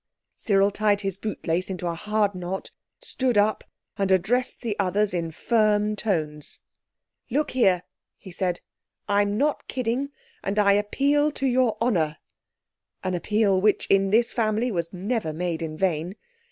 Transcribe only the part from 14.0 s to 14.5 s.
this